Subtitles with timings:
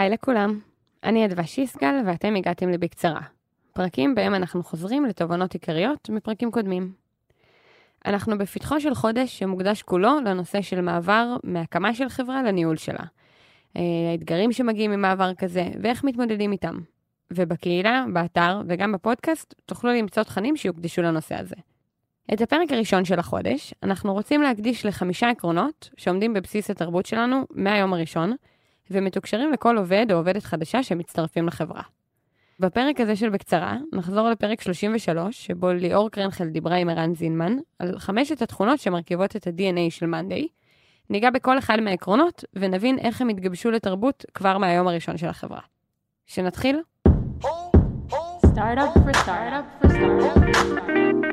[0.00, 0.60] היי לכולם,
[1.04, 3.20] אני אדווה שיסגל ואתם הגעתם לבקצרה.
[3.72, 6.92] פרקים בהם אנחנו חוזרים לתובנות עיקריות מפרקים קודמים.
[8.06, 13.04] אנחנו בפתחו של חודש שמוקדש כולו לנושא של מעבר מהקמה של חברה לניהול שלה.
[13.76, 13.82] אה,
[14.12, 16.78] האתגרים שמגיעים ממעבר כזה ואיך מתמודדים איתם.
[17.30, 21.56] ובקהילה, באתר וגם בפודקאסט תוכלו למצוא תכנים שיוקדשו לנושא הזה.
[22.32, 27.92] את הפרק הראשון של החודש אנחנו רוצים להקדיש לחמישה עקרונות שעומדים בבסיס התרבות שלנו מהיום
[27.92, 28.36] הראשון,
[28.90, 31.82] ומתוקשרים לכל עובד או עובדת חדשה שמצטרפים לחברה.
[32.60, 37.98] בפרק הזה של בקצרה, נחזור לפרק 33, שבו ליאור קרנחל דיברה עם ערן זינמן, על
[37.98, 40.48] חמשת התכונות שמרכיבות את ה-DNA של מאנדיי.
[41.10, 45.60] ניגע בכל אחד מהעקרונות, ונבין איך הם התגבשו לתרבות כבר מהיום הראשון של החברה.
[46.26, 46.80] שנתחיל?
[48.44, 51.29] Startup for startup for startup.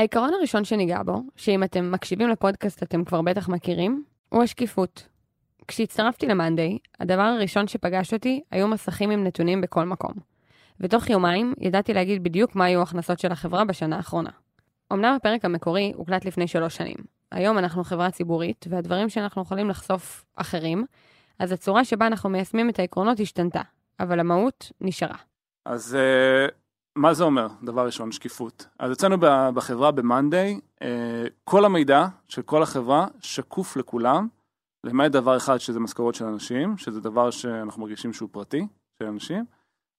[0.00, 5.08] העיקרון הראשון שניגע בו, שאם אתם מקשיבים לפודקאסט אתם כבר בטח מכירים, הוא השקיפות.
[5.68, 10.12] כשהצטרפתי למאנדיי, הדבר הראשון שפגש אותי היו מסכים עם נתונים בכל מקום.
[10.80, 14.30] ותוך יומיים ידעתי להגיד בדיוק מה היו ההכנסות של החברה בשנה האחרונה.
[14.92, 16.96] אמנם הפרק המקורי הוקלט לפני שלוש שנים.
[17.30, 20.84] היום אנחנו חברה ציבורית, והדברים שאנחנו יכולים לחשוף אחרים,
[21.38, 23.62] אז הצורה שבה אנחנו מיישמים את העקרונות השתנתה,
[24.00, 25.16] אבל המהות נשארה.
[25.66, 26.59] אז uh,
[26.96, 28.66] מה זה אומר, דבר ראשון, שקיפות?
[28.78, 29.16] אז אצלנו
[29.54, 34.28] בחברה ב-Monday, אה, כל המידע של כל החברה שקוף לכולם,
[34.84, 38.66] למעט דבר אחד שזה משכורות של אנשים, שזה דבר שאנחנו מרגישים שהוא פרטי,
[38.98, 39.44] של אנשים,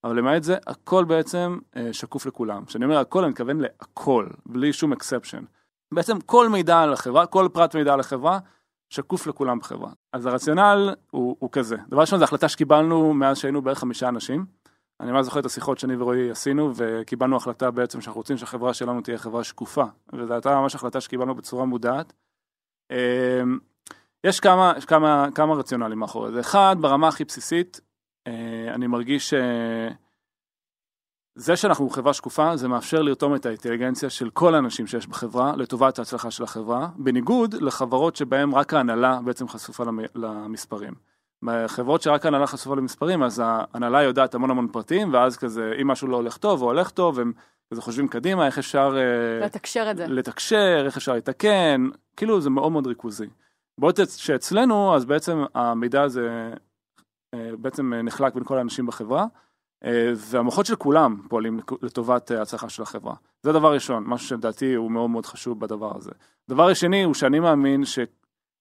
[0.04, 2.66] אבל למעט זה, הכל בעצם אה, שקוף לכולם.
[2.66, 5.44] כשאני אומר הכל, אני מתכוון להכל, בלי שום אקספשן.
[5.94, 8.40] בעצם כל מידע על החברה, כל פרט מידע על החברה,
[8.90, 9.92] שקוף לכולם בחברה.
[10.14, 11.76] אז הרציונל הוא, הוא כזה.
[11.88, 14.46] דבר ראשון, זו החלטה שקיבלנו מאז שהיינו בערך חמישה אנשים.
[15.02, 19.02] אני ממש זוכר את השיחות שאני ורועי עשינו, וקיבלנו החלטה בעצם שאנחנו רוצים שהחברה שלנו
[19.02, 22.14] תהיה חברה שקופה, וזו הייתה ממש החלטה שקיבלנו בצורה מודעת.
[22.92, 23.60] אמ,
[24.24, 26.40] יש כמה, יש כמה, כמה רציונלים מאחורי זה.
[26.40, 27.82] אחד, ברמה הכי בסיסית,
[28.28, 29.34] אה, אני מרגיש
[31.40, 36.00] שזה שאנחנו חברה שקופה, זה מאפשר לרתום את האינטליגנציה של כל האנשים שיש בחברה לטובת
[36.00, 39.84] ההצלחה של החברה, בניגוד לחברות שבהן רק ההנהלה בעצם חשופה
[40.16, 41.11] למספרים.
[41.44, 46.08] בחברות שרק הנהלה חשופה למספרים, אז ההנהלה יודעת המון המון פרטים, ואז כזה, אם משהו
[46.08, 47.34] לא הולך טוב או הולך טוב, הם
[47.72, 48.98] כזה חושבים קדימה, איך אפשר...
[48.98, 50.08] אה, לתקשר את זה.
[50.08, 51.88] לתקשר, איך אפשר לתקן,
[52.18, 53.28] כאילו זה מאוד מאוד ריכוזי.
[53.78, 56.54] בעוד שאצלנו, אז בעצם המידע הזה
[57.34, 59.26] אה, בעצם נחלק בין כל האנשים בחברה,
[59.86, 63.14] אה, והמוחות של כולם פועלים לטובת ההצלחה של החברה.
[63.44, 66.12] זה דבר ראשון, משהו שלדעתי הוא מאוד מאוד חשוב בדבר הזה.
[66.50, 68.00] דבר שני הוא שאני מאמין ש...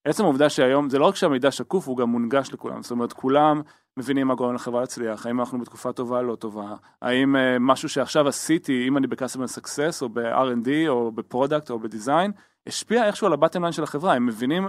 [0.05, 2.83] עצם העובדה שהיום, זה לא רק שהמידע שקוף, הוא גם מונגש לכולם.
[2.83, 3.63] זאת אומרת, כולם
[3.97, 8.29] מבינים מה גורם לחברה להצליח, האם אנחנו בתקופה טובה לא טובה, האם uh, משהו שעכשיו
[8.29, 12.33] עשיתי, אם אני ב-customer או ב-R&D או ב product או ב design,
[12.67, 14.69] השפיע איכשהו על ה bottom line של החברה, הם מבינים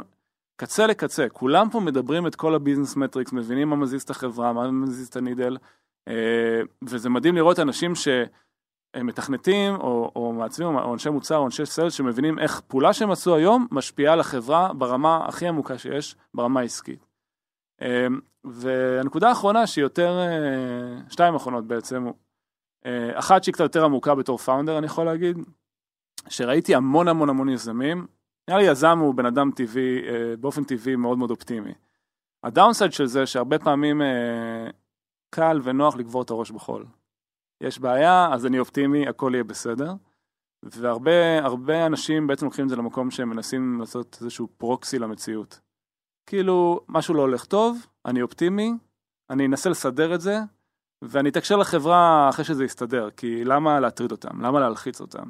[0.56, 4.54] קצה לקצה, כולם פה מדברים את כל ה business metrics, מבינים מה מזיז את החברה,
[4.54, 5.58] מה מזיז את ה needle,
[6.10, 6.12] uh,
[6.84, 8.08] וזה מדהים לראות אנשים ש...
[8.98, 13.36] מתכנתים או, או מעצבים או אנשי מוצר או אנשי סלס שמבינים איך פעולה שהם עשו
[13.36, 17.06] היום משפיעה על החברה ברמה הכי עמוקה שיש, ברמה העסקית.
[17.82, 22.08] אמ, והנקודה האחרונה שהיא יותר, אה, שתיים אחרונות בעצם,
[22.86, 25.38] אה, אחת שהיא קצת יותר עמוקה בתור פאונדר אני יכול להגיד,
[26.30, 28.08] שראיתי המון המון המון יזמים,
[28.48, 31.74] נראה לי יזם הוא בן אדם טבעי, אה, באופן טבעי מאוד מאוד אופטימי.
[32.44, 34.02] הדאונסייד של זה שהרבה פעמים
[35.30, 36.86] קל ונוח לקבור את הראש בחול.
[37.62, 39.94] יש בעיה, אז אני אופטימי, הכל יהיה בסדר.
[40.64, 45.60] והרבה הרבה אנשים בעצם לוקחים את זה למקום שהם מנסים לעשות איזשהו פרוקסי למציאות.
[46.26, 48.74] כאילו, משהו לא הולך טוב, אני אופטימי,
[49.30, 50.40] אני אנסה לסדר את זה,
[51.02, 54.42] ואני אתקשר לחברה אחרי שזה יסתדר, כי למה להטריד אותם?
[54.42, 55.30] למה להלחיץ אותם?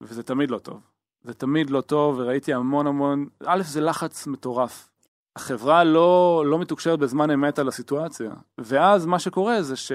[0.00, 0.80] וזה תמיד לא טוב.
[1.22, 4.88] זה תמיד לא טוב, וראיתי המון המון, א', זה לחץ מטורף.
[5.36, 9.92] החברה לא, לא מתוקשרת בזמן אמת על הסיטואציה, ואז מה שקורה זה ש...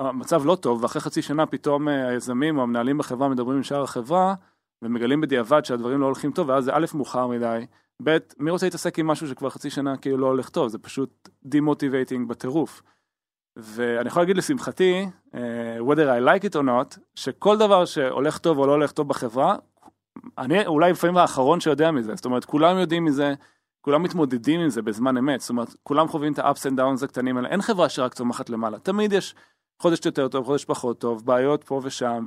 [0.00, 3.82] המצב לא טוב, ואחרי חצי שנה פתאום אה, היזמים או המנהלים בחברה מדברים עם שאר
[3.82, 4.34] החברה,
[4.82, 7.66] ומגלים בדיעבד שהדברים לא הולכים טוב, ואז זה א', מאוחר מדי,
[8.04, 11.28] ב', מי רוצה להתעסק עם משהו שכבר חצי שנה כאילו לא הולך טוב, זה פשוט
[11.44, 12.82] demotivating בטירוף.
[13.56, 15.36] ואני יכול להגיד לשמחתי, uh,
[15.80, 19.56] whether I like it or not, שכל דבר שהולך טוב או לא הולך טוב בחברה,
[20.38, 23.34] אני אולי לפעמים האחרון שיודע מזה, זאת אומרת כולם יודעים מזה,
[23.80, 27.36] כולם מתמודדים עם זה בזמן אמת, זאת אומרת כולם חווים את ה-ups and downs הקטנים
[27.36, 29.34] האלה, אין חברה שרק צומחת למעלה, תמיד יש
[29.80, 32.26] חודש יותר טוב, חודש פחות טוב, בעיות פה ושם,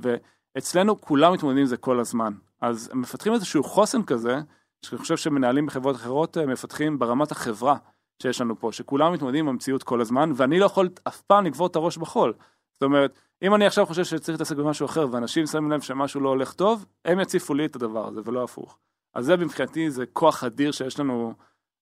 [0.56, 2.34] ואצלנו כולם מתמודדים עם זה כל הזמן.
[2.62, 4.40] אז מפתחים איזשהו חוסן כזה,
[4.86, 7.76] שאני חושב שמנהלים בחברות אחרות אה, מפתחים ברמת החברה
[8.22, 11.68] שיש לנו פה, שכולם מתמודדים עם המציאות כל הזמן, ואני לא יכול אף פעם לקבור
[11.68, 12.34] את הראש בחול.
[12.74, 16.30] זאת אומרת, אם אני עכשיו חושב שצריך להתעסק במשהו אחר, ואנשים שמים לב שמשהו לא
[16.30, 18.78] הולך טוב, הם יציפו לי את הדבר הזה, ולא הפוך.
[19.14, 21.34] אז זה מבחינתי, זה כוח אדיר שיש לנו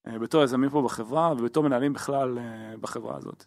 [0.08, 3.46] אה, בתור יזמים פה בחברה, ובתור מנהלים בכלל אה, בחברה הזאת.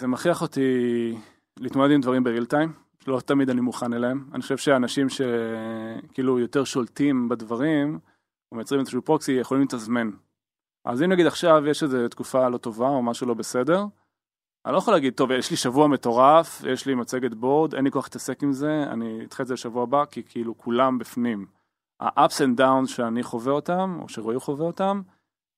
[0.00, 1.14] זה מכריח אותי
[1.60, 2.72] להתמודד עם דברים בריל טיים,
[3.06, 4.30] לא תמיד אני מוכן אליהם.
[4.32, 7.98] אני חושב שאנשים שכאילו יותר שולטים בדברים,
[8.52, 10.10] או מייצרים איזשהו פרוקסי, יכולים לתזמן.
[10.84, 13.84] אז אם נגיד עכשיו יש איזו תקופה לא טובה או משהו לא בסדר,
[14.66, 17.90] אני לא יכול להגיד, טוב, יש לי שבוע מטורף, יש לי מצגת בורד, אין לי
[17.90, 21.46] כוח להתעסק עם זה, אני אדחה את זה לשבוע הבא, כי כאילו כולם בפנים.
[22.00, 25.02] ה-ups and downs שאני חווה אותם, או שרועי חווה אותם,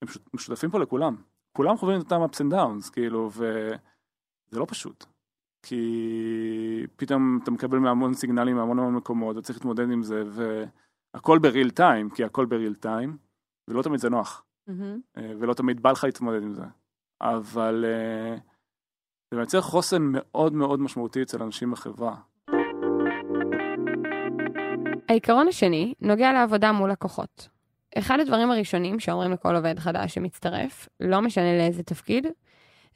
[0.03, 1.17] הם משותפים פה לכולם.
[1.57, 5.05] כולם חווים את אותם ups and downs, כאילו, וזה לא פשוט.
[5.63, 10.23] כי פתאום אתה מקבל מהמון סיגנלים מהמון המון מקומות, וצריך להתמודד עם זה,
[11.15, 13.17] והכל בריל טיים, כי הכל בריל טיים,
[13.69, 14.45] ולא תמיד זה נוח.
[14.69, 15.21] Mm-hmm.
[15.39, 16.65] ולא תמיד בא לך להתמודד עם זה.
[17.21, 18.37] אבל אה,
[19.31, 22.17] זה מייצר חוסן מאוד מאוד משמעותי אצל אנשים בחברה.
[25.09, 27.49] העיקרון השני נוגע לעבודה מול לקוחות.
[27.99, 32.27] אחד הדברים הראשונים שאומרים לכל עובד חדש שמצטרף, לא משנה לאיזה תפקיד,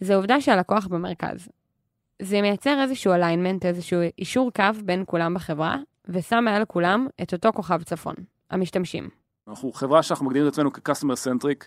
[0.00, 1.48] זה העובדה שהלקוח במרכז.
[2.22, 5.76] זה מייצר איזשהו alignment, איזשהו אישור קו בין כולם בחברה,
[6.08, 8.14] ושם מעל כולם את אותו כוכב צפון,
[8.50, 9.08] המשתמשים.
[9.48, 11.64] אנחנו חברה שאנחנו מגדירים את עצמנו כ-customer centric,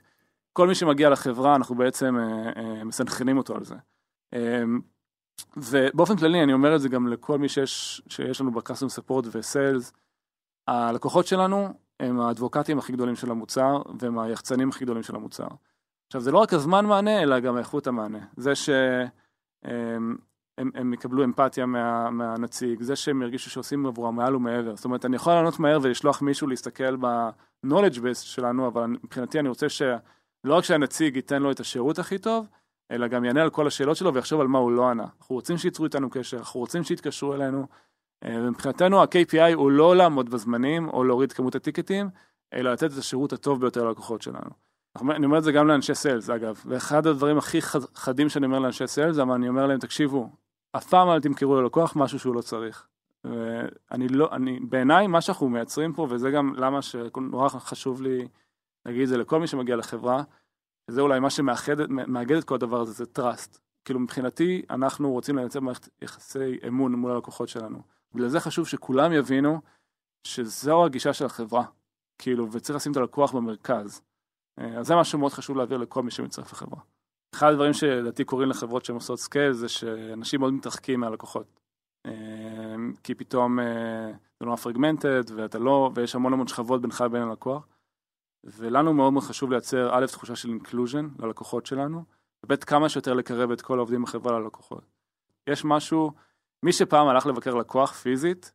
[0.53, 3.75] כל מי שמגיע לחברה אנחנו בעצם אה, אה, מסנכרנים אותו על זה.
[4.33, 4.63] אה,
[5.57, 9.91] ובאופן כללי אני אומר את זה גם לכל מי שיש, שיש לנו ב-customer support ו-sales,
[10.67, 15.47] הלקוחות שלנו הם האדבוקטים הכי גדולים של המוצר והם היחצנים הכי גדולים של המוצר.
[16.07, 18.19] עכשיו זה לא רק הזמן מענה אלא גם איכות המענה.
[18.37, 20.15] זה שהם
[20.57, 24.75] הם, הם יקבלו אמפתיה מה, מהנציג, זה שהם ירגישו שעושים עבורם מעל ומעבר.
[24.75, 29.49] זאת אומרת, אני יכול לענות מהר ולשלוח מישהו להסתכל ב-knowledge base שלנו, אבל מבחינתי אני
[29.49, 29.93] רוצה שלא
[30.45, 32.47] רק שהנציג ייתן לו את השירות הכי טוב,
[32.91, 35.05] אלא גם יענה על כל השאלות שלו ויחשוב על מה הוא לא ענה.
[35.19, 37.67] אנחנו רוצים שייצרו איתנו קשר, אנחנו רוצים שיתקשרו אלינו,
[38.23, 42.09] אה, ומבחינתנו ה-KPI הוא לא לעמוד בזמנים או להוריד כמות הטיקטים,
[42.53, 44.49] אלא לתת את השירות הטוב ביותר ללקוחות שלנו.
[45.11, 47.61] אני אומר את זה גם לאנשי סיילס אגב, ואחד הדברים הכי
[47.95, 50.29] חדים שאני אומר לאנשי סיילס, זה אני אומר להם, תקשיבו,
[50.71, 52.87] אף פעם אל תמכרו ללקוח משהו שהוא לא צריך.
[53.91, 58.27] אני לא, אני, בעיניי מה שאנחנו מייצרים פה, וזה גם למה שנורא חשוב לי
[58.85, 60.23] להגיד את זה לכל מי שמגיע לחברה,
[60.87, 63.57] וזה אולי מה שמאגד את כל הדבר הזה, זה trust.
[63.85, 67.81] כאילו מבחינתי, אנחנו רוצים לייצר מערכת יחסי אמון מול הלקוחות שלנו.
[68.13, 69.61] בגלל זה חשוב שכולם יבינו
[70.23, 71.63] שזו הגישה של החברה,
[72.17, 74.01] כאילו, וצריך לשים את הלקוח במרכז.
[74.57, 76.79] אז זה משהו מאוד חשוב להעביר לכל מי שמצטרף לחברה.
[77.37, 81.59] אחד הדברים שלדעתי קורים לחברות שהן עושות scale זה שאנשים מאוד מתרחקים מהלקוחות.
[82.07, 87.21] אמ, כי פתאום אה, זה נורא fragmented ואתה לא, ויש המון המון שכבות בינך לבין
[87.21, 87.67] הלקוח.
[88.43, 92.03] ולנו מאוד מאוד חשוב לייצר א' תחושה של inclusion ללקוחות שלנו,
[92.43, 94.83] וב' כמה שיותר לקרב את כל העובדים בחברה ללקוחות.
[95.49, 96.11] יש משהו,
[96.63, 98.51] מי שפעם הלך לבקר לקוח פיזית,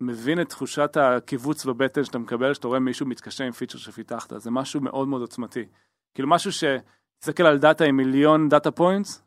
[0.00, 4.50] מבין את תחושת הקיווץ' בבטן שאתה מקבל, שאתה רואה מישהו מתקשר עם פיצ'ר שפיתחת, זה
[4.50, 5.64] משהו מאוד מאוד עוצמתי.
[6.14, 6.64] כאילו משהו ש...
[7.18, 9.22] תסתכל על דאטה עם מיליון data points,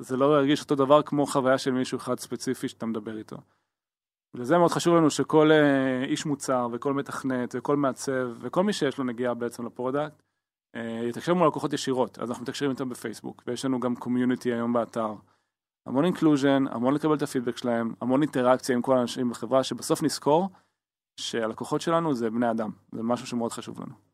[0.00, 3.36] זה לא ירגיש אותו דבר כמו חוויה של מישהו אחד ספציפי שאתה מדבר איתו.
[4.34, 8.98] ולזה מאוד חשוב לנו שכל uh, איש מוצר וכל מתכנת וכל מעצב וכל מי שיש
[8.98, 10.22] לו נגיעה בעצם ל product
[10.76, 10.78] uh,
[11.08, 15.14] יתקשר מול לקוחות ישירות, אז אנחנו מתקשרים איתם בפייסבוק ויש לנו גם community היום באתר.
[15.86, 20.48] המון inclusion, המון לקבל את הפידבק שלהם, המון אינטראקציה עם כל האנשים בחברה שבסוף נזכור
[21.16, 24.09] שהלקוחות שלנו זה בני אדם, זה משהו שמאוד חשוב לנו.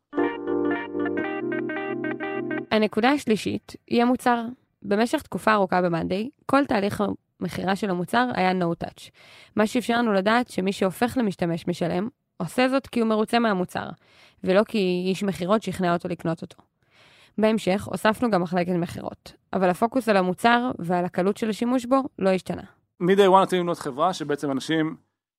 [2.77, 4.45] הנקודה השלישית היא המוצר.
[4.81, 7.03] במשך תקופה ארוכה במאנדיי, כל תהליך
[7.39, 9.09] המכירה של המוצר היה no touch.
[9.55, 12.07] מה שאפשר לנו לדעת שמי שהופך למשתמש משלם,
[12.37, 13.87] עושה זאת כי הוא מרוצה מהמוצר,
[14.43, 16.57] ולא כי איש מכירות שכנע אותו לקנות אותו.
[17.37, 22.29] בהמשך הוספנו גם מחלקת מכירות, אבל הפוקוס על המוצר ועל הקלות של השימוש בו לא
[22.29, 22.63] השתנה.
[22.99, 24.95] מ-day one אתם לבנות חברה שבעצם אנשים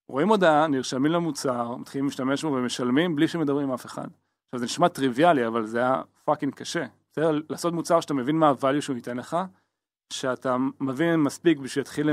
[0.09, 4.09] רואים הודעה, נרשמים למוצר, מתחילים להשתמש בו ומשלמים בלי שמדברים עם אף אחד.
[4.49, 6.85] עכשיו זה נשמע טריוויאלי, אבל זה היה fucking קשה.
[7.13, 7.31] בסדר?
[7.51, 9.37] לעשות מוצר שאתה מבין מה ה value שהוא ייתן לך,
[10.13, 12.11] שאתה מבין מספיק בשביל להתחיל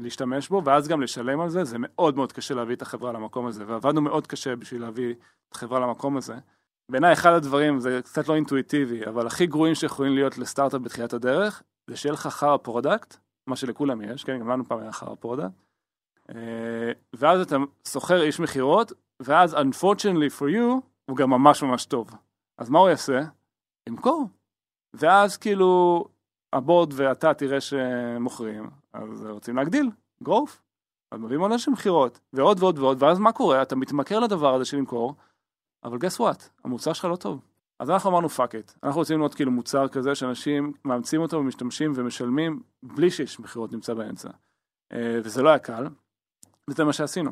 [0.00, 3.46] להשתמש בו, ואז גם לשלם על זה, זה מאוד מאוד קשה להביא את החברה למקום
[3.46, 5.14] הזה, ועבדנו מאוד קשה בשביל להביא
[5.48, 6.34] את החברה למקום הזה.
[6.90, 11.62] בעיניי אחד הדברים, זה קצת לא אינטואיטיבי, אבל הכי גרועים שיכולים להיות לסטארט-אפ בתחילת הדרך,
[11.86, 15.52] זה שיהיה לך חרא product, מה שלכולם יש, כן, גם לנו פעם היה חרא product,
[16.30, 17.56] אה, ואז אתה
[17.88, 22.10] שוכר איש מכירות, ואז unfortunately for you, הוא גם ממש ממש טוב.
[22.58, 23.20] אז מה הוא יעשה?
[23.88, 24.28] ימכור.
[24.94, 26.04] ואז כאילו
[26.52, 29.90] ה board ואתה תראה שמוכרים, אז רוצים להגדיל,
[30.24, 30.56] growth.
[31.12, 33.62] אז מביאים עוד אנשים מכירות, ועוד ועוד ועוד, ואז מה קורה?
[33.62, 35.14] אתה מתמכר לדבר הזה של למכור,
[35.84, 36.42] אבל guess what?
[36.64, 37.40] המוצר שלך לא טוב.
[37.78, 41.92] אז אנחנו אמרנו fuck it, אנחנו רוצים לראות כאילו מוצר כזה שאנשים מאמצים אותו ומשתמשים
[41.94, 44.30] ומשלמים בלי שיש מכירות נמצא באמצע.
[44.92, 45.88] וזה לא היה קל,
[46.70, 47.30] וזה מה שעשינו.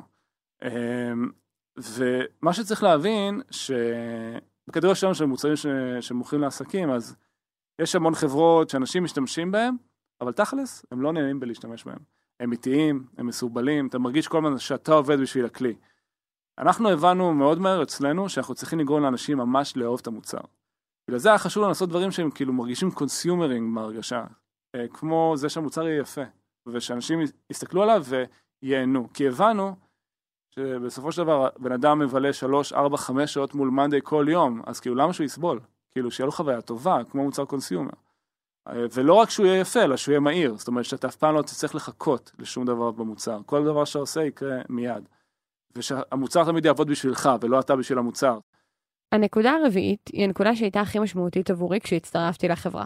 [1.76, 3.42] ומה שצריך להבין,
[4.68, 5.54] שבקטגוריה שלנו של מוצרים
[6.00, 7.16] שמוכרים לעסקים, אז
[7.80, 9.76] יש המון חברות שאנשים משתמשים בהם,
[10.20, 11.98] אבל תכלס, הם לא נהנים בלהשתמש בהם.
[12.40, 15.74] הם איטיים, הם מסורבלים, אתה מרגיש כל הזמן שאתה עובד בשביל הכלי.
[16.58, 20.40] אנחנו הבנו מאוד מהר אצלנו שאנחנו צריכים לגרום לאנשים ממש לאהוב את המוצר.
[21.08, 24.24] בגלל זה היה חשוב לנו לעשות דברים שהם כאילו מרגישים consumering מהרגשה,
[24.74, 26.22] אה, כמו זה שהמוצר יהיה יפה,
[26.68, 27.18] ושאנשים
[27.50, 28.04] יסתכלו עליו
[28.62, 29.12] וייהנו.
[29.14, 29.76] כי הבנו
[30.58, 34.80] שבסופו של דבר בן אדם מבלה 3, 4, 5 שעות מול מאנדיי כל יום, אז
[34.80, 35.60] כאילו למה שהוא יסבול?
[35.90, 37.90] כאילו שיהיה לו חוויה טובה, כמו מוצר קונסיומר.
[38.68, 41.34] אה, ולא רק שהוא יהיה יפה, אלא שהוא יהיה מהיר, זאת אומרת שאתה אף פעם
[41.34, 45.08] לא תצטרך לחכות לשום דבר במוצר, כל דבר שאתה עושה יקרה מיד.
[45.76, 48.38] ושהמוצר תמיד יעבוד בשבילך ולא אתה בשביל המוצר.
[49.12, 52.84] הנקודה הרביעית היא הנקודה שהייתה הכי משמעותית עבורי כשהצטרפתי לחברה,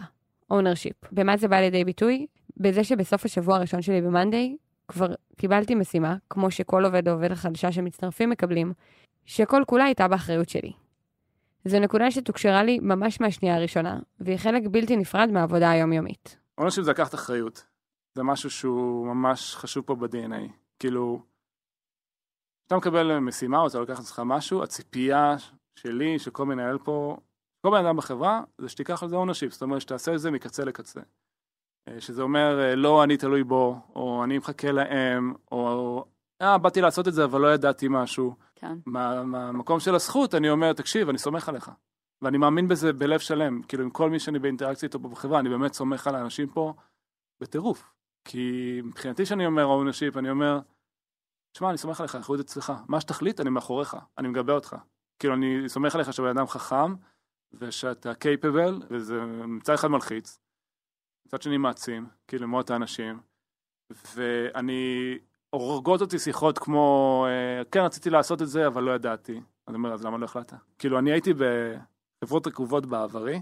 [0.53, 1.07] ownership.
[1.11, 2.27] במה זה בא לידי ביטוי?
[2.57, 7.71] בזה שבסוף השבוע הראשון שלי ב-Monday כבר קיבלתי משימה, כמו שכל עובד או עובד חדשה
[7.71, 8.73] שמצטרפים מקבלים,
[9.25, 10.71] שכל כולה הייתה באחריות שלי.
[11.65, 16.37] זו נקודה שתוקשרה לי ממש מהשנייה הראשונה, והיא חלק בלתי נפרד מהעבודה היומיומית.
[16.59, 17.65] אנשים זה לקחת אחריות.
[18.15, 20.51] זה משהו שהוא ממש חשוב פה ב-DNA.
[20.79, 21.21] כאילו,
[22.61, 25.35] כשאתה מקבל משימה או אתה לוקח לעצמך משהו, הציפייה
[25.75, 27.17] שלי, של כל מנהל פה,
[27.61, 30.65] כל בן אדם בחברה, זה שתיקח על זה ownership, זאת אומרת שתעשה את זה מקצה
[30.65, 31.01] לקצה.
[31.87, 36.05] אה, שזה אומר, אה, לא אני תלוי בו, או אני מחכה להם, או
[36.41, 38.35] אה, באתי לעשות את זה אבל לא ידעתי משהו.
[38.55, 38.77] כן.
[38.85, 41.71] מהמקום של הזכות אני אומר, תקשיב, אני סומך עליך.
[42.21, 45.73] ואני מאמין בזה בלב שלם, כאילו עם כל מי שאני באינטראקציה איתו בחברה, אני באמת
[45.73, 46.73] סומך על האנשים פה
[47.41, 47.93] בטירוף.
[48.25, 50.59] כי מבחינתי שאני אומר ownership, אני אומר,
[51.53, 52.73] תשמע, אני סומך עליך, האחריות אצלך.
[52.87, 54.75] מה שתחליט, אני מאחוריך, אני מגבה אותך.
[55.19, 56.95] כאילו, אני סומך עליך שאתה בן אדם חכם,
[57.53, 60.39] ושאתה capable, וזה מצד אחד מלחיץ,
[61.25, 63.19] מצד שני מעצים, כאילו, מאוד את האנשים,
[64.15, 65.17] ואני,
[65.49, 69.41] הורגות אותי שיחות כמו, אה, כן, רציתי לעשות את זה, אבל לא ידעתי.
[69.67, 70.57] אני אומר, אז למה לא החלטת?
[70.79, 73.41] כאילו, אני הייתי בחברות רקובות בעברי,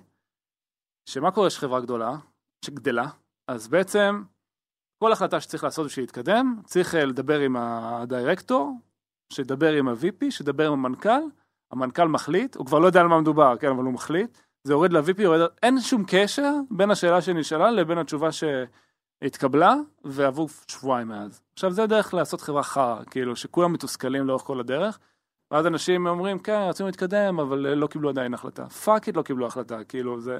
[1.09, 2.17] שמה קורה, יש חברה גדולה,
[2.65, 3.07] שגדלה,
[3.47, 4.23] אז בעצם
[5.03, 8.73] כל החלטה שצריך לעשות בשביל להתקדם, צריך אה, לדבר עם הדירקטור,
[9.33, 11.21] שידבר עם ה-VP, שידבר עם המנכ"ל,
[11.71, 14.93] המנכ"ל מחליט, הוא כבר לא יודע על מה מדובר, כן, אבל הוא מחליט, זה יורד
[14.93, 21.41] ל-VP, יורד, אין שום קשר בין השאלה שנשאלה לבין התשובה שהתקבלה, ועברו שבועיים מאז.
[21.53, 24.99] עכשיו זה דרך לעשות חברה חרא, כאילו, שכולם מתוסכלים לאורך כל הדרך,
[25.51, 28.69] ואז אנשים אומרים, כן, רצינו להתקדם, אבל לא קיבלו עדיין החלטה.
[28.69, 30.39] fuck it לא קיבלו החלטה, כאילו, זה,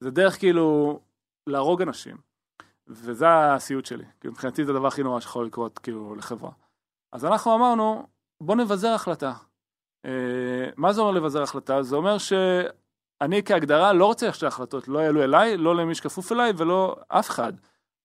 [0.00, 1.00] זה דרך כאילו
[1.46, 2.16] להרוג אנשים.
[2.88, 6.50] וזה הסיוט שלי, כי מבחינתי זה הדבר הכי נורא שיכול לקרות כאילו לחברה.
[7.12, 8.06] אז אנחנו אמרנו,
[8.40, 9.32] בוא נבזר החלטה.
[10.04, 11.82] אה, מה זה אומר לבזר החלטה?
[11.82, 12.16] זה אומר
[13.22, 17.52] שאני כהגדרה לא רוצה שההחלטות לא יעלו אליי, לא למי שכפוף אליי ולא אף אחד.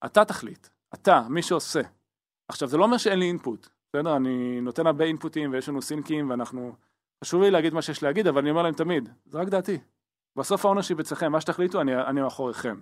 [0.05, 1.81] אתה תחליט, אתה, מי שעושה.
[2.47, 4.15] עכשיו זה לא אומר שאין לי אינפוט, בסדר?
[4.15, 6.75] אני נותן הרבה אינפוטים ויש לנו סינקים ואנחנו...
[7.23, 9.77] חשוב לי להגיד מה שיש להגיד, אבל אני אומר להם תמיד, זה רק דעתי.
[10.35, 12.79] בסוף האונרשיפ אצלכם, מה שתחליטו אני, אני מאחוריכם.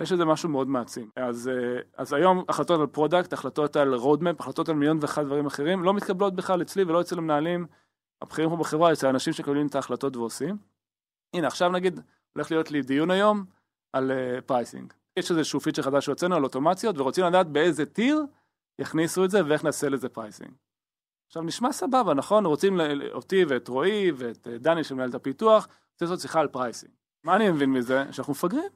[0.00, 1.10] יש איזה משהו מאוד מעצים.
[1.16, 5.46] אז, אה, אז היום החלטות על product, החלטות על roadmap, החלטות על מיליון ואחד דברים
[5.46, 7.66] אחרים, לא מתקבלות בכלל אצלי ולא אצל המנהלים
[8.22, 10.56] הבכירים פה בחברה, אצל האנשים שמקבלים את ההחלטות ועושים.
[11.34, 12.00] הנה, עכשיו נגיד,
[12.32, 13.44] הולך להיות לי דיון היום
[13.92, 14.12] על
[14.46, 14.92] pricing.
[14.92, 18.22] Uh, יש איזשהו feature חדש שהוצאנו על אוטומציות, ורוצים לדעת באיזה tier
[18.78, 20.50] יכניסו את זה ואיך נעשה לזה pricing.
[21.26, 22.46] עכשיו, נשמע סבבה, נכון?
[22.46, 22.80] רוצים
[23.12, 26.92] אותי ואת רועי ואת אה, דני שמנהל את הפיתוח, רוצה לעשות שיחה על pricing.
[27.24, 28.04] מה אני מבין מזה?
[28.12, 28.68] שאנחנו מפגרים.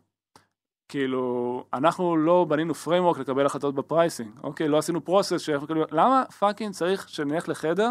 [0.89, 4.69] כאילו, אנחנו לא בנינו framework לקבל החלטות ב pricing, אוקיי?
[4.69, 5.51] לא עשינו process ש...
[5.91, 7.91] למה fucking צריך שנלך לחדר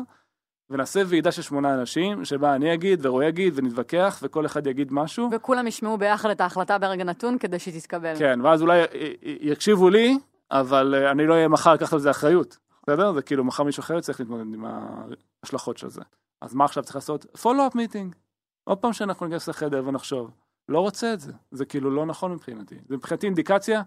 [0.69, 5.29] ונעשה ועידה של שמונה אנשים, שבה אני אגיד ורועי יגיד ונתווכח וכל אחד יגיד משהו.
[5.31, 8.13] וכולם ישמעו ביחד את ההחלטה ברגע נתון כדי שהיא תתקבל.
[8.19, 8.83] כן, ואז אולי
[9.21, 10.17] יקשיבו לי,
[10.51, 13.13] אבל אה, אני לא אהיה מחר לקחת על זה אחריות, בסדר?
[13.13, 16.01] זה כאילו מחר מישהו אחר צריך להתמודד עם ההשלכות של זה.
[16.41, 17.25] אז מה עכשיו צריך לעשות?
[17.37, 18.15] follow-up meeting.
[18.63, 20.31] עוד פעם שאנחנו ניכנס לחדר ונחשוב.
[20.69, 22.75] לא רוצה את זה, זה כאילו לא נכון מבחינתי.
[22.89, 23.81] זה מבחינתי אינדיקציה,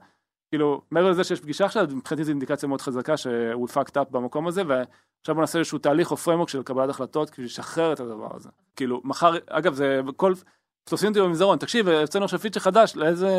[0.50, 4.46] כאילו, מעבר לזה שיש פגישה עכשיו, מבחינתי זו אינדיקציה מאוד חזקה שהוא fucked up במקום
[4.46, 8.36] הזה, ועכשיו בוא נעשה איזשהו תהליך או פרמוק של קבלת החלטות כדי לשחרר את הדבר
[8.36, 8.48] הזה.
[8.76, 10.34] כאילו, מחר, אגב, זה כל,
[10.84, 13.30] תופסים אותי במסדרון, תקשיב, יוצאנו עכשיו פיצ'ר חדש, לאיזה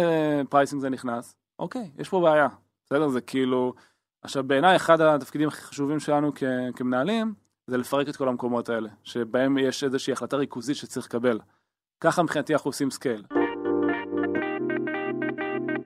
[0.49, 1.35] pricing זה נכנס?
[1.59, 2.47] אוקיי, יש פה בעיה,
[2.85, 3.07] בסדר?
[3.07, 3.73] זה כאילו,
[4.21, 6.43] עכשיו בעיניי אחד התפקידים הכי חשובים שלנו כ,
[6.75, 7.33] כמנהלים,
[7.67, 11.39] זה לפרק את כל המקומות האלה, שבהם יש איזושהי החלטה ריכוזית שצריך לקבל.
[11.99, 13.40] ככה מבחינתי אנחנו עושים scale.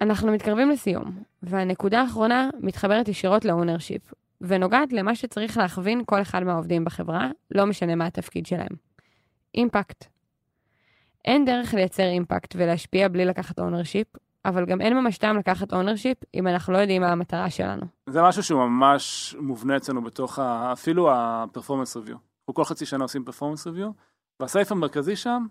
[0.05, 4.01] אנחנו מתקרבים לסיום, והנקודה האחרונה מתחברת ישירות ל ownership,
[4.41, 8.75] ונוגעת למה שצריך להכווין כל אחד מהעובדים בחברה, לא משנה מה התפקיד שלהם.
[9.55, 10.05] impact.
[11.25, 14.07] אין דרך לייצר impact ולהשפיע בלי לקחת ownership,
[14.45, 17.85] אבל גם אין ממש טעם לקחת ownership אם אנחנו לא יודעים מה המטרה שלנו.
[18.09, 20.73] זה משהו שהוא ממש מובנה אצלנו בתוך ה...
[20.73, 22.17] אפילו ה-performance review.
[22.39, 23.91] אנחנו כל חצי שנה עושים performance review,
[24.39, 25.45] והסעיף המרכזי שם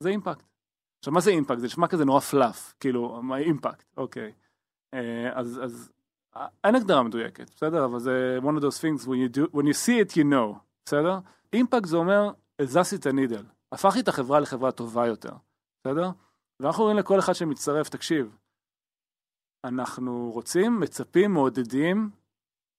[0.00, 0.55] זה impact.
[0.98, 1.58] עכשיו, מה זה impact?
[1.58, 4.32] זה נשמע כזה נורא fluff, כאילו, מה impact, אוקיי.
[4.94, 5.92] אה, אז, אז
[6.64, 7.84] אין הגדרה מדויקת, בסדר?
[7.84, 10.58] אבל זה one of those things, when you, do, when you see it you know,
[10.84, 11.18] בסדר?
[11.52, 15.32] אימפקט זה אומר, הזזתי את הנידל, הפכתי את החברה לחברה טובה יותר,
[15.80, 16.10] בסדר?
[16.60, 18.36] ואנחנו רואים לכל אחד שמצטרף, תקשיב,
[19.64, 22.10] אנחנו רוצים, מצפים, מעודדים,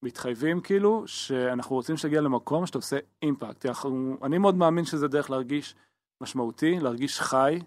[0.03, 3.65] מתחייבים כאילו, שאנחנו רוצים שתגיע למקום שאתה עושה אימפקט.
[3.65, 5.75] אנחנו, אני מאוד מאמין שזה דרך להרגיש
[6.21, 7.59] משמעותי, להרגיש חי.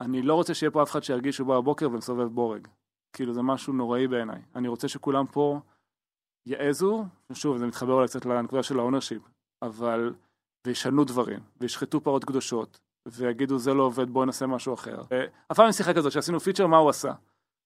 [0.00, 2.68] אני לא רוצה שיהיה פה אף אחד שירגיש שהוא בא בבוקר ומסובב בורג.
[3.12, 4.42] כאילו זה משהו נוראי בעיניי.
[4.54, 5.60] אני רוצה שכולם פה
[6.46, 9.22] יעזו, ושוב, זה מתחבר אולי קצת לנקודה של ה ownership,
[9.62, 10.14] אבל,
[10.66, 15.02] וישנו דברים, וישחטו פרות קדושות, ויגידו זה לא עובד, בואו נעשה משהו אחר.
[15.52, 17.12] אף פעם שיחה כזאת שעשינו feature, מה הוא עשה.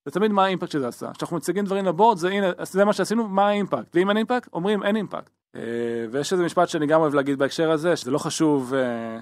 [0.04, 1.12] זה תמיד מה ה impact שזה עשה.
[1.12, 3.96] כשאנחנו מציגים דברים ל board, זה הנה, זה מה שעשינו, מה ה impact.
[3.96, 5.30] ואם אין impact, אומרים אין impact.
[5.56, 9.18] אה, ויש איזה משפט שאני גם אוהב להגיד בהקשר הזה, שזה לא חשוב אה,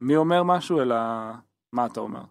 [0.00, 0.96] מי אומר משהו, אלא
[1.72, 2.22] מה אתה אומר.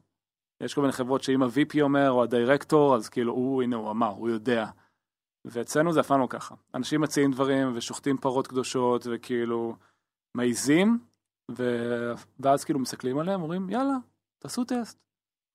[0.61, 4.07] יש כל מיני חברות שאם ה-VP אומר, או הדירקטור, אז כאילו, הוא, הנה, הוא אמר,
[4.07, 4.65] הוא יודע.
[5.45, 6.55] ואצלנו זה אף פעם לא ככה.
[6.75, 9.75] אנשים מציעים דברים ושוחטים פרות קדושות, וכאילו,
[10.37, 10.99] מעיזים,
[11.51, 11.63] ו...
[12.39, 13.97] ואז כאילו מסתכלים עליהם, אומרים, יאללה,
[14.39, 14.99] תעשו טסט.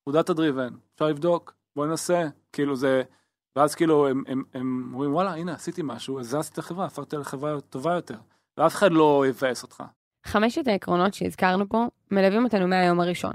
[0.03, 2.27] פקודת הדריבן, אפשר לבדוק, בוא ננסה.
[2.53, 3.03] כאילו זה,
[3.55, 7.61] ואז כאילו הם, הם, הם אומרים, וואלה, הנה, עשיתי משהו, הזזתי את החברה, הפכתי לחברה
[7.61, 8.17] טובה יותר.
[8.57, 9.83] ואף אחד לא יבאס אותך.
[10.25, 13.33] חמשת העקרונות שהזכרנו פה מלווים אותנו מהיום הראשון,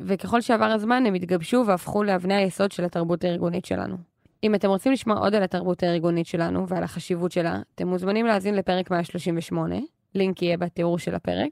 [0.00, 3.96] וככל שעבר הזמן הם התגבשו והפכו לאבני היסוד של התרבות הארגונית שלנו.
[4.44, 8.54] אם אתם רוצים לשמוע עוד על התרבות הארגונית שלנו ועל החשיבות שלה, אתם מוזמנים להאזין
[8.54, 9.76] לפרק 138,
[10.14, 11.50] לינק יהיה בתיאור של הפרק.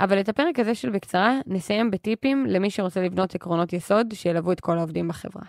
[0.00, 4.60] אבל את הפרק הזה של בקצרה נסיים בטיפים למי שרוצה לבנות עקרונות יסוד שילוו את
[4.60, 5.42] כל העובדים בחברה.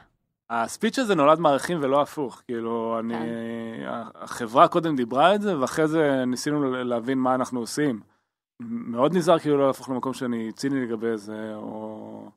[0.49, 3.91] הספיץ' הזה נולד מערכים ולא הפוך, כאילו, אני, כן.
[4.15, 8.12] החברה קודם דיברה את זה, ואחרי זה ניסינו להבין מה אנחנו עושים.
[8.59, 12.29] מאוד נזהר כאילו לא להפוך למקום שאני ציני לגבי זה, או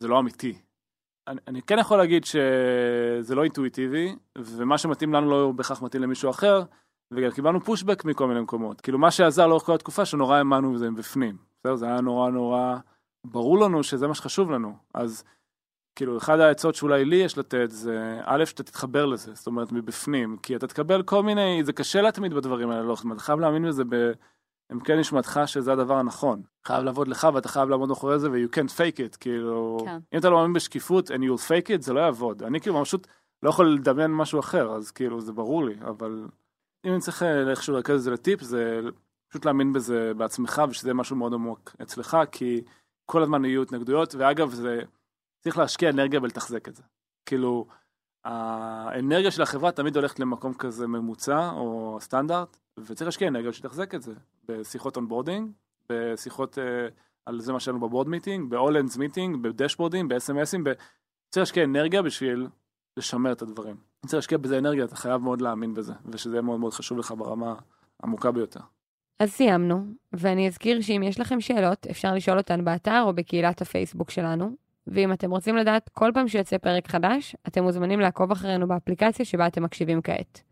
[0.00, 0.58] זה לא אמיתי.
[1.28, 6.30] אני, אני כן יכול להגיד שזה לא אינטואיטיבי, ומה שמתאים לנו לא בהכרח מתאים למישהו
[6.30, 6.62] אחר,
[7.10, 8.80] וגם קיבלנו פושבק מכל מיני מקומות.
[8.80, 11.36] כאילו מה שעזר לאורך כל התקופה שנורא האמנו בזה בפנים.
[11.60, 11.76] בסדר?
[11.76, 12.76] זה היה נורא נורא
[13.26, 14.76] ברור לנו שזה מה שחשוב לנו.
[14.94, 15.24] אז
[15.96, 20.36] כאילו אחד העצות שאולי לי יש לתת זה א' שאתה תתחבר לזה, זאת אומרת מבפנים,
[20.42, 23.84] כי אתה תקבל כל מיני, זה קשה להתמיד בדברים האלה, לא, אתה חייב להאמין בזה
[24.70, 26.42] בעמקי כן נשמתך שזה הדבר הנכון.
[26.66, 29.98] חייב לעבוד לך ואתה חייב לעמוד מאחורי זה ו-you can't fake it, כאילו, כן.
[30.14, 32.42] אם אתה לא מאמין בשקיפות and you'll fake it, זה לא יעבוד.
[32.42, 33.06] אני כאילו פשוט
[33.42, 36.26] לא יכול לדמיין משהו אחר, אז כאילו זה ברור לי, אבל
[36.86, 38.80] אם אני צריך אה, איכשהו לרכז את זה לטיפ, זה
[39.28, 42.62] פשוט להאמין בזה בעצמך ושזה משהו מאוד עמוק אצלך, כי
[43.06, 44.82] כל הזמן יהיו התנגדויות, ואגב, זה
[45.42, 46.82] צריך להשקיע אנרגיה בלתחזק את זה.
[47.26, 47.66] כאילו,
[48.24, 54.02] האנרגיה של החברה תמיד הולכת למקום כזה ממוצע או סטנדרט, וצריך להשקיע אנרגיה שתחזק את
[54.02, 54.12] זה,
[54.48, 55.50] בשיחות onboarding,
[55.88, 56.60] בשיחות uh,
[57.26, 60.72] על זה מה שלנו ב board meeting, ב-all-hands meeting, בדשבורדים, ב-SMSים, ב...
[61.30, 62.46] צריך להשקיע אנרגיה בשביל
[62.96, 63.76] לשמר את הדברים.
[63.76, 66.98] אם צריך להשקיע בזה אנרגיה, אתה חייב מאוד להאמין בזה, ושזה יהיה מאוד מאוד חשוב
[66.98, 67.54] לך ברמה
[68.04, 68.60] עמוקה ביותר.
[69.20, 74.10] אז סיימנו, ואני אזכיר שאם יש לכם שאלות, אפשר לשאול אותן באתר או בקהילת הפייסבוק
[74.10, 74.56] שלנו.
[74.86, 79.46] ואם אתם רוצים לדעת כל פעם שיוצא פרק חדש, אתם מוזמנים לעקוב אחרינו באפליקציה שבה
[79.46, 80.42] אתם מקשיבים כעת.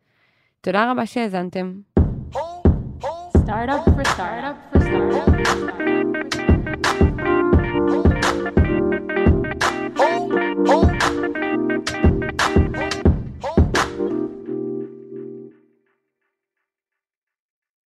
[0.61, 1.73] תודה רבה שהאזנתם.
[3.49, 5.88] Startup for startup for startup.